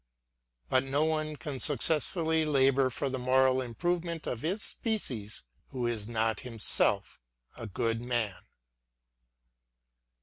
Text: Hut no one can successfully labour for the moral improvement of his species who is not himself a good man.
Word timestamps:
Hut 0.71 0.85
no 0.85 1.05
one 1.05 1.35
can 1.35 1.59
successfully 1.59 2.43
labour 2.43 2.89
for 2.89 3.07
the 3.07 3.19
moral 3.19 3.61
improvement 3.61 4.25
of 4.25 4.41
his 4.41 4.63
species 4.63 5.43
who 5.69 5.85
is 5.85 6.07
not 6.07 6.39
himself 6.39 7.19
a 7.55 7.67
good 7.67 8.01
man. 8.01 8.41